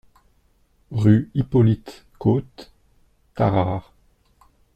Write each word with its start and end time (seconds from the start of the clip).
Rue 0.91 1.29
Hippolyte 1.35 2.07
Côte, 2.17 2.71
Tarare 3.35 3.91